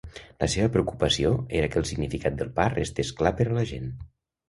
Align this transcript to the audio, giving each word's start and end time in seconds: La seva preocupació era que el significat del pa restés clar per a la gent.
La 0.43 0.47
seva 0.53 0.69
preocupació 0.75 1.35
era 1.61 1.69
que 1.75 1.81
el 1.83 1.87
significat 1.91 2.43
del 2.43 2.53
pa 2.59 2.69
restés 2.79 3.15
clar 3.23 3.37
per 3.43 3.51
a 3.51 3.57
la 3.63 3.71
gent. 3.77 3.91